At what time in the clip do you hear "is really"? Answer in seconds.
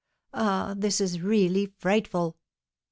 0.99-1.67